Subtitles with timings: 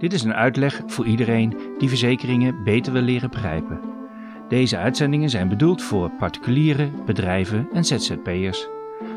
[0.00, 3.80] Dit is een uitleg voor iedereen die verzekeringen beter wil leren begrijpen.
[4.48, 8.68] Deze uitzendingen zijn bedoeld voor particulieren, bedrijven en ZZP'ers.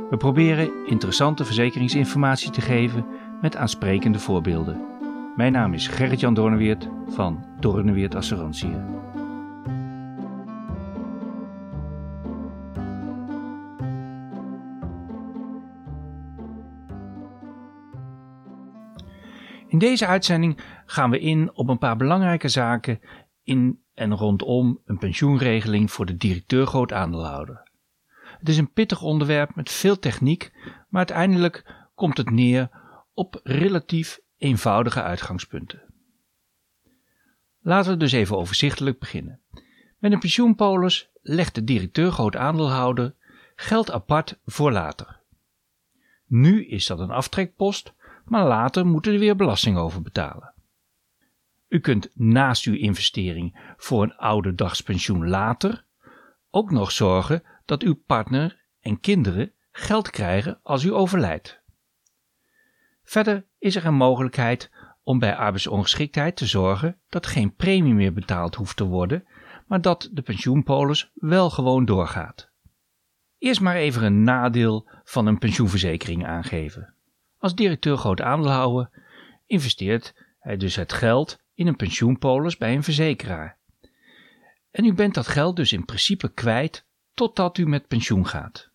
[0.10, 3.06] We proberen interessante verzekeringsinformatie te geven
[3.42, 4.82] met aansprekende voorbeelden.
[5.36, 8.76] Mijn naam is Gerrit-Jan Doorneweert van Doorneweert Assurantie.
[19.84, 23.00] Deze uitzending gaan we in op een paar belangrijke zaken
[23.44, 27.72] in en rondom een pensioenregeling voor de directeur groot aandeelhouder.
[28.40, 32.70] Het is een pittig onderwerp met veel techniek, maar uiteindelijk komt het neer
[33.14, 35.82] op relatief eenvoudige uitgangspunten.
[37.62, 39.40] Laten we dus even overzichtelijk beginnen.
[39.98, 43.16] Met een pensioenpolis legt de directeur groot aandeelhouder
[43.56, 45.20] geld apart voor later.
[46.28, 47.94] Nu is dat een aftrekpost
[48.26, 50.54] maar later moet u er weer belasting over betalen.
[51.68, 55.86] U kunt naast uw investering voor een ouderdagspensioen later
[56.50, 61.62] ook nog zorgen dat uw partner en kinderen geld krijgen als u overlijdt.
[63.04, 64.72] Verder is er een mogelijkheid
[65.04, 69.28] om bij arbeidsongeschiktheid te zorgen dat geen premie meer betaald hoeft te worden,
[69.68, 72.52] maar dat de pensioenpolis wel gewoon doorgaat.
[73.38, 76.93] Eerst maar even een nadeel van een pensioenverzekering aangeven.
[77.44, 78.90] Als directeur groot aandeelhouder
[79.46, 83.58] investeert hij dus het geld in een pensioenpolis bij een verzekeraar.
[84.72, 88.70] En u bent dat geld dus in principe kwijt totdat u met pensioen gaat.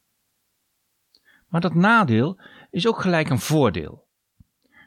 [1.47, 4.07] Maar dat nadeel is ook gelijk een voordeel.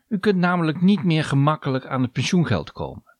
[0.07, 3.15] U kunt namelijk niet meer gemakkelijk aan het pensioengeld komen.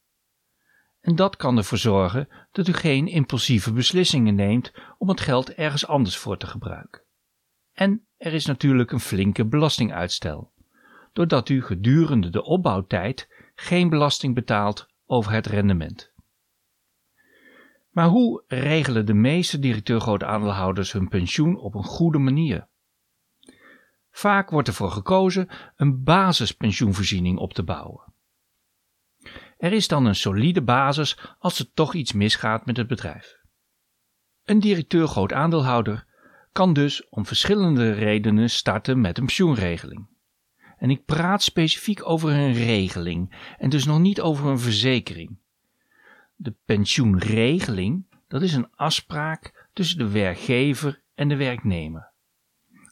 [1.00, 5.88] En dat kan ervoor zorgen dat u geen impulsieve beslissingen neemt om het geld ergens
[5.88, 7.02] anders voor te gebruiken.
[7.74, 10.54] En er is natuurlijk een flinke belastinguitstel,
[11.14, 16.14] doordat u gedurende de opbouwtijd geen belasting betaalt over het rendement.
[17.90, 22.68] Maar hoe regelen de meeste directeur aandeelhouders hun pensioen op een goede manier?
[24.12, 28.14] Vaak wordt ervoor gekozen een basispensioenvoorziening op te bouwen.
[29.58, 33.40] Er is dan een solide basis als er toch iets misgaat met het bedrijf.
[34.44, 36.08] Een directeur groot aandeelhouder
[36.52, 40.08] kan dus om verschillende redenen starten met een pensioenregeling.
[40.78, 45.40] En ik praat specifiek over een regeling en dus nog niet over een verzekering.
[46.36, 52.12] De pensioenregeling, dat is een afspraak tussen de werkgever en de werknemer.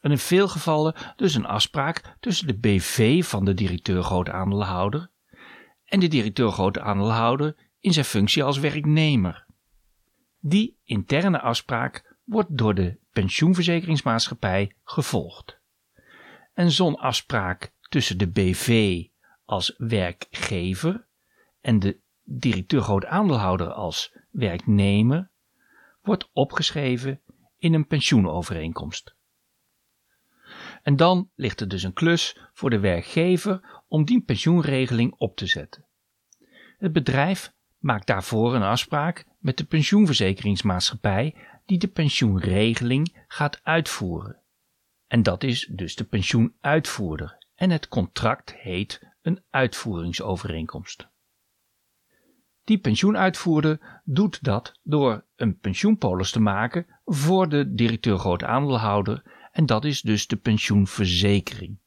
[0.01, 5.09] En in veel gevallen dus een afspraak tussen de BV van de directeur groot aandeelhouder
[5.85, 9.45] en de directeur groot aandeelhouder in zijn functie als werknemer.
[10.39, 15.59] Die interne afspraak wordt door de pensioenverzekeringsmaatschappij gevolgd.
[16.53, 19.03] En zo'n afspraak tussen de BV
[19.45, 21.07] als werkgever
[21.61, 25.31] en de directeur groot aandeelhouder als werknemer
[26.01, 27.21] wordt opgeschreven
[27.57, 29.15] in een pensioenovereenkomst.
[30.81, 35.45] En dan ligt er dus een klus voor de werkgever om die pensioenregeling op te
[35.45, 35.85] zetten.
[36.77, 41.35] Het bedrijf maakt daarvoor een afspraak met de pensioenverzekeringsmaatschappij
[41.69, 44.41] die de pensioenregeling gaat uitvoeren.
[45.07, 51.07] En dat is dus de pensioenuitvoerder en het contract heet een uitvoeringsovereenkomst.
[52.63, 59.65] Die pensioenuitvoerder doet dat door een pensioenpolis te maken voor de directeur groot aandeelhouder en
[59.65, 61.77] dat is dus de pensioenverzekering.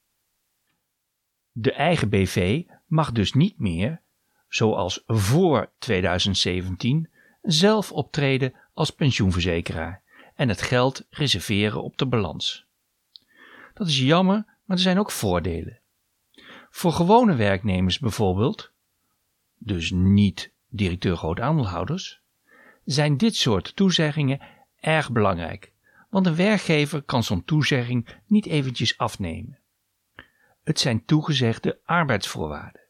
[1.53, 4.01] De eigen BV mag dus niet meer,
[4.49, 7.11] zoals voor 2017,
[7.43, 10.03] zelf optreden als pensioenverzekeraar
[10.35, 12.67] en het geld reserveren op de balans.
[13.75, 15.81] Dat is jammer, maar er zijn ook voordelen.
[16.71, 18.73] Voor gewone werknemers bijvoorbeeld,
[19.59, 22.21] dus niet directeur groot aandeelhouders,
[22.85, 24.41] zijn dit soort toezeggingen
[24.81, 25.73] erg belangrijk,
[26.11, 29.59] want een werkgever kan zo'n toezegging niet eventjes afnemen.
[30.65, 32.81] Het zijn toegezegde arbeidsvoorwaarden.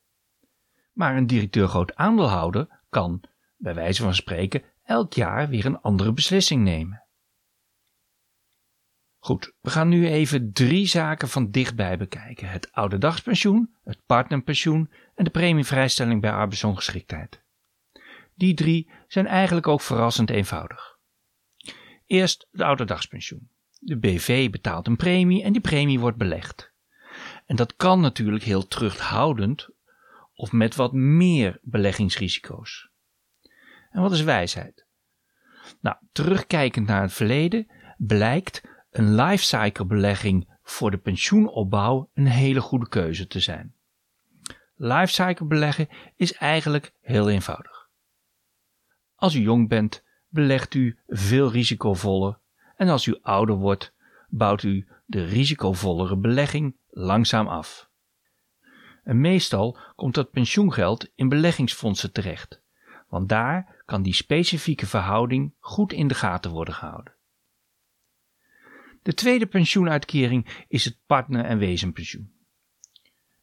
[0.92, 3.20] Maar een directeur groot aandeelhouder kan,
[3.56, 7.02] bij wijze van spreken, elk jaar weer een andere beslissing nemen.
[9.18, 15.24] Goed, we gaan nu even drie zaken van dichtbij bekijken: het ouderdagspensioen, het partnerpensioen en
[15.24, 17.42] de premievrijstelling bij arbeidsongeschiktheid.
[18.34, 20.98] Die drie zijn eigenlijk ook verrassend eenvoudig.
[22.06, 23.50] Eerst het ouderdagspensioen.
[23.78, 26.72] De BV betaalt een premie en die premie wordt belegd.
[27.46, 29.68] En dat kan natuurlijk heel terughoudend
[30.34, 32.91] of met wat meer beleggingsrisico's.
[33.92, 34.86] En wat is wijsheid?
[35.80, 37.66] Nou, terugkijkend naar het verleden
[37.96, 43.74] blijkt een lifecycle belegging voor de pensioenopbouw een hele goede keuze te zijn.
[44.76, 47.88] lifecycle beleggen is eigenlijk heel eenvoudig.
[49.14, 52.38] Als u jong bent, belegt u veel risicovoller
[52.76, 53.92] en als u ouder wordt,
[54.28, 57.90] bouwt u de risicovollere belegging langzaam af.
[59.04, 62.62] En meestal komt dat pensioengeld in beleggingsfondsen terecht,
[63.12, 67.14] want daar kan die specifieke verhouding goed in de gaten worden gehouden.
[69.02, 72.32] De tweede pensioenuitkering is het partner- en wezenpensioen.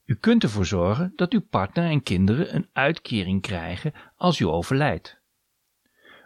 [0.05, 5.21] U kunt ervoor zorgen dat uw partner en kinderen een uitkering krijgen als u overlijdt.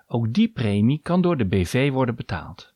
[0.08, 2.74] Ook die premie kan door de BV worden betaald.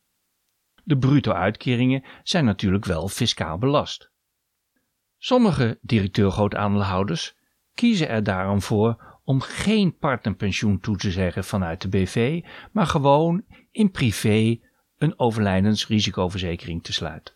[0.84, 4.10] De bruto-uitkeringen zijn natuurlijk wel fiscaal belast.
[5.18, 7.36] Sommige directeur-grootaandeelhouders
[7.74, 13.44] kiezen er daarom voor om geen partnerpensioen toe te zeggen vanuit de BV, maar gewoon
[13.70, 14.60] in privé
[14.98, 17.34] een overlijdensrisicoverzekering te sluiten.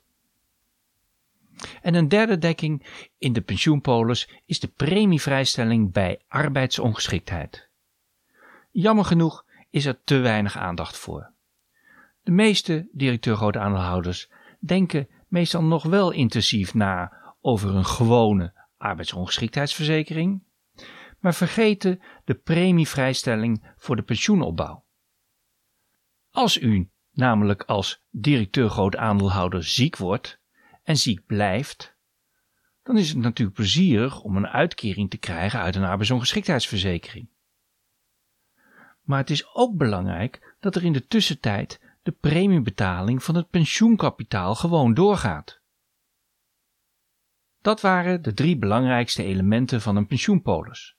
[1.83, 2.87] En een derde dekking
[3.19, 7.69] in de pensioenpolis is de premievrijstelling bij arbeidsongeschiktheid.
[8.71, 11.33] Jammer genoeg is er te weinig aandacht voor.
[12.23, 14.31] De meeste directeur aandeelhouders
[14.61, 20.43] denken meestal nog wel intensief na over een gewone arbeidsongeschiktheidsverzekering,
[21.22, 24.84] maar vergeten de premievrijstelling voor de pensioenopbouw.
[26.30, 30.40] Als u namelijk als directeur groot aandeelhouder ziek wordt
[30.82, 31.96] en ziek blijft,
[32.82, 37.30] dan is het natuurlijk plezierig om een uitkering te krijgen uit een arbeidsongeschiktheidsverzekering.
[39.02, 44.54] Maar het is ook belangrijk dat er in de tussentijd de premiebetaling van het pensioenkapitaal
[44.54, 45.60] gewoon doorgaat.
[47.60, 50.96] Dat waren de drie belangrijkste elementen van een pensioenpolis.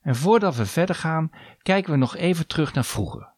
[0.00, 1.30] En voordat we verder gaan,
[1.62, 3.36] kijken we nog even terug naar vroeger.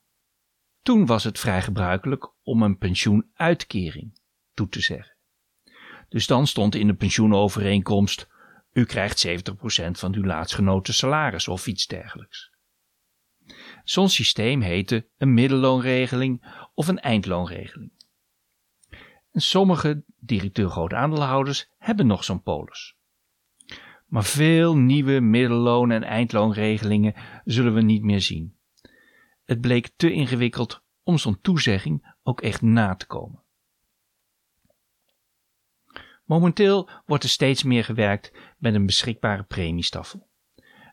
[0.82, 4.20] Toen was het vrij gebruikelijk om een pensioenuitkering
[4.54, 5.16] toe te zeggen.
[6.08, 8.28] Dus dan stond in de pensioenovereenkomst:
[8.72, 9.30] u krijgt 70%
[9.90, 12.50] van uw laatstgenoten salaris of iets dergelijks.
[13.84, 17.92] Zo'n systeem heette een middelloonregeling of een eindloonregeling.
[19.30, 22.96] En sommige directeur aandeelhouders hebben nog zo'n polis.
[24.10, 27.14] Maar veel nieuwe middelloon- en eindloonregelingen
[27.44, 28.56] zullen we niet meer zien.
[29.44, 33.42] Het bleek te ingewikkeld om zo'n toezegging ook echt na te komen.
[36.24, 40.28] Momenteel wordt er steeds meer gewerkt met een beschikbare premiestaffel.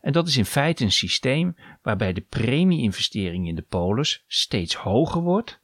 [0.02, 5.22] En dat is in feite een systeem waarbij de premie-investering in de polis steeds hoger
[5.22, 5.62] wordt,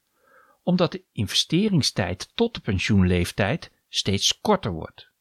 [0.64, 5.12] omdat de investeringstijd tot de pensioenleeftijd steeds korter wordt.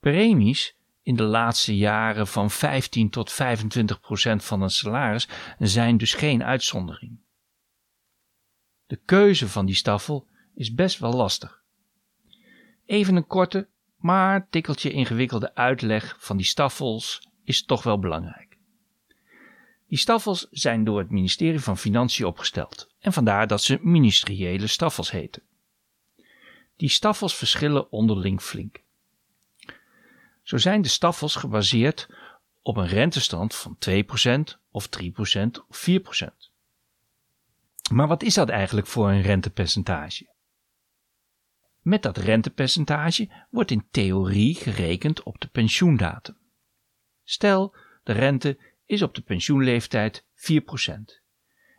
[0.00, 0.77] Premies
[1.08, 5.28] in de laatste jaren van 15 tot 25 procent van een salaris
[5.58, 7.18] zijn dus geen uitzondering.
[8.86, 11.62] De keuze van die staffel is best wel lastig.
[12.86, 18.58] Even een korte, maar tikkeltje ingewikkelde uitleg van die staffels is toch wel belangrijk.
[19.86, 25.10] Die staffels zijn door het ministerie van Financiën opgesteld en vandaar dat ze ministeriële staffels
[25.10, 25.42] heten.
[26.76, 28.86] Die staffels verschillen onderling flink.
[30.48, 32.08] Zo zijn de staffels gebaseerd
[32.62, 33.90] op een rentestand van 2%
[34.70, 35.10] of 3%
[35.68, 36.24] of 4%.
[37.90, 40.34] Maar wat is dat eigenlijk voor een rentepercentage?
[41.80, 46.36] Met dat rentepercentage wordt in theorie gerekend op de pensioendatum.
[47.24, 50.24] Stel, de rente is op de pensioenleeftijd 4%.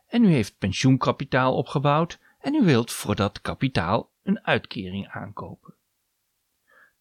[0.08, 5.78] En u heeft pensioenkapitaal opgebouwd en u wilt voor dat kapitaal een uitkering aankopen.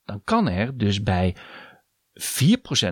[0.08, 1.38] Dan kan er dus bij 4%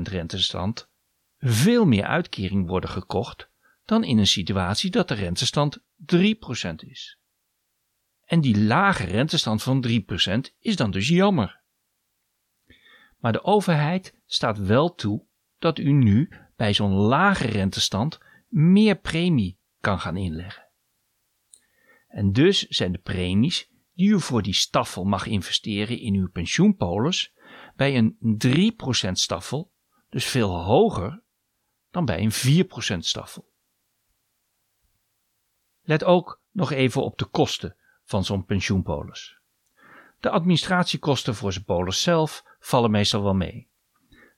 [0.02, 0.90] rentestand
[1.38, 3.50] veel meer uitkering worden gekocht
[3.84, 5.84] dan in een situatie dat de rentestand 3%
[6.76, 7.18] is.
[8.24, 9.92] En die lage rentestand van 3%
[10.58, 11.60] is dan dus jammer.
[13.18, 15.26] Maar de overheid staat wel toe
[15.58, 18.18] dat u nu bij zo'n lage rentestand
[18.48, 20.68] meer premie kan gaan inleggen.
[22.08, 27.32] En dus zijn de premies die u voor die staffel mag investeren in uw pensioenpolis
[27.76, 28.38] bij een
[29.08, 29.72] 3% staffel
[30.08, 31.22] dus veel hoger
[31.90, 33.48] dan bij een 4% staffel.
[35.82, 39.38] Let ook nog even op de kosten van zo'n pensioenpolis.
[40.20, 43.68] De administratiekosten voor zijn polis zelf vallen meestal wel mee.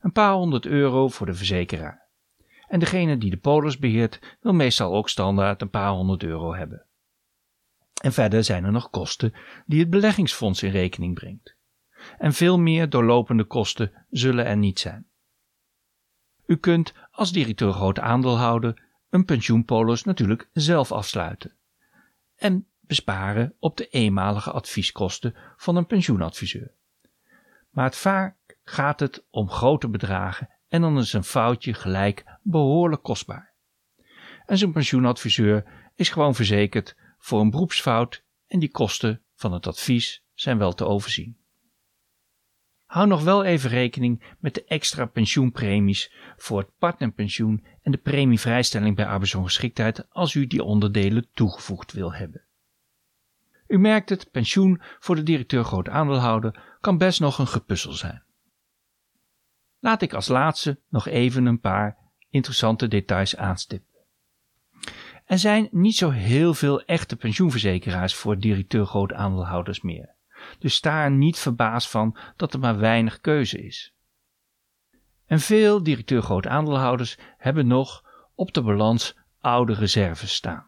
[0.00, 2.06] Een paar honderd euro voor de verzekeraar.
[2.68, 6.87] En degene die de polis beheert wil meestal ook standaard een paar honderd euro hebben.
[8.02, 9.34] En verder zijn er nog kosten
[9.66, 11.56] die het beleggingsfonds in rekening brengt.
[12.18, 15.06] En veel meer doorlopende kosten zullen er niet zijn.
[16.46, 21.56] U kunt als directeur grote aandeelhouder een pensioenpolis natuurlijk zelf afsluiten.
[22.36, 26.70] En besparen op de eenmalige advieskosten van een pensioenadviseur.
[27.70, 33.02] Maar het vaak gaat het om grote bedragen en dan is een foutje gelijk behoorlijk
[33.02, 33.52] kostbaar.
[34.46, 35.64] En zo'n pensioenadviseur
[35.94, 36.96] is gewoon verzekerd
[37.28, 41.36] voor een beroepsfout en die kosten van het advies zijn wel te overzien.
[42.86, 48.96] Hou nog wel even rekening met de extra pensioenpremies voor het partnerpensioen en de premievrijstelling
[48.96, 52.44] bij arbeidsongeschiktheid als u die onderdelen toegevoegd wil hebben.
[53.66, 58.22] U merkt het, pensioen voor de directeur groot aandeelhouder kan best nog een gepuzzel zijn.
[59.78, 61.96] Laat ik als laatste nog even een paar
[62.30, 63.87] interessante details aanstippen.
[65.28, 70.14] Er zijn niet zo heel veel echte pensioenverzekeraars voor directeur groot aandeelhouders meer.
[70.58, 73.94] Dus er niet verbaasd van dat er maar weinig keuze is.
[75.26, 78.04] En veel directeur groot aandeelhouders hebben nog
[78.34, 80.66] op de balans oude reserves staan.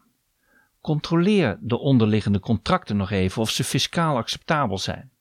[0.81, 5.11] Controleer de onderliggende contracten nog even of ze fiscaal acceptabel zijn,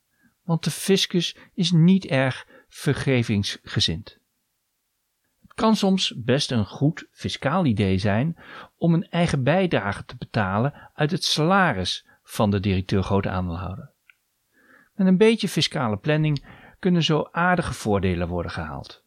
[0.45, 4.20] want de fiscus is niet erg vergevingsgezind.
[5.61, 8.37] Kan soms best een goed fiscaal idee zijn
[8.77, 13.93] om een eigen bijdrage te betalen uit het salaris van de directeur grote aandeelhouder.
[14.95, 16.45] Met een beetje fiscale planning
[16.79, 19.05] kunnen zo aardige voordelen worden gehaald.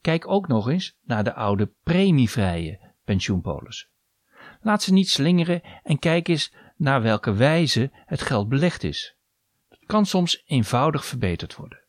[0.00, 3.90] Kijk ook nog eens naar de oude premievrije pensioenpolis.
[4.60, 9.16] Laat ze niet slingeren en kijk eens naar welke wijze het geld belegd is.
[9.68, 11.86] Dat kan soms eenvoudig verbeterd worden.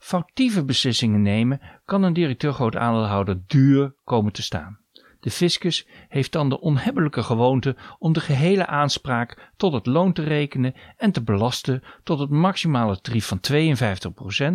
[0.00, 4.78] Foutieve beslissingen nemen kan een directeur groot aandeelhouder duur komen te staan.
[5.20, 10.22] De fiscus heeft dan de onhebbelijke gewoonte om de gehele aanspraak tot het loon te
[10.22, 13.40] rekenen en te belasten tot het maximale tarief van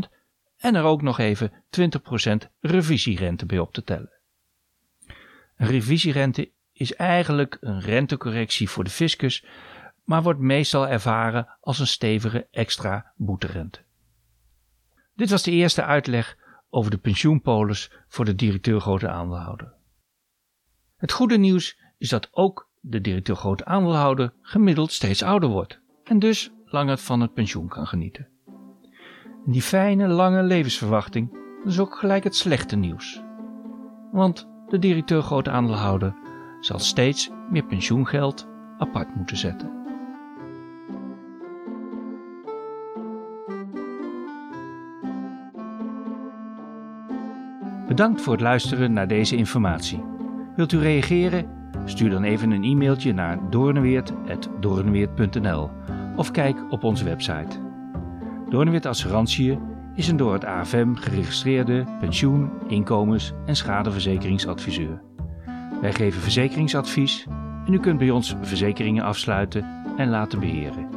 [0.06, 0.10] 52%
[0.58, 4.12] en er ook nog even 20% revisierente bij op te tellen.
[5.56, 9.46] Een revisierente is eigenlijk een rentecorrectie voor de fiscus,
[10.04, 13.85] maar wordt meestal ervaren als een stevige extra boeterente.
[15.16, 16.38] Dit was de eerste uitleg
[16.70, 19.74] over de pensioenpolis voor de directeur grote aandeelhouder.
[20.96, 26.20] Het goede nieuws is dat ook de directeur grote aandeelhouder gemiddeld steeds ouder wordt en
[26.20, 28.28] dus langer van het pensioen kan genieten.
[29.46, 33.22] En die fijne lange levensverwachting is ook gelijk het slechte nieuws.
[34.12, 36.16] Want de directeur grote aandeelhouder
[36.60, 39.85] zal steeds meer pensioengeld apart moeten zetten.
[47.96, 50.04] Bedankt voor het luisteren naar deze informatie.
[50.56, 51.46] Wilt u reageren?
[51.86, 55.70] Stuur dan even een e-mailtje naar doornweert.doornweert.nl
[56.16, 57.60] of kijk op onze website.
[58.50, 59.60] Doornweert Assurantie
[59.94, 65.02] is een door het AFM geregistreerde pensioen-, inkomens- en schadevernsekeringsadviseur.
[65.82, 67.28] Wij geven verzekeringsadvies
[67.66, 70.95] en u kunt bij ons verzekeringen afsluiten en laten beheren.